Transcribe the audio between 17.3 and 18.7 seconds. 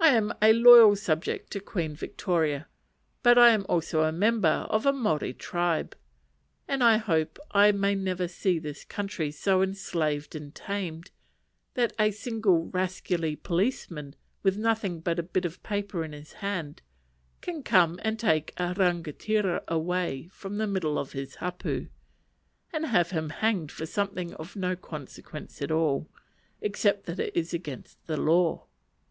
can come and take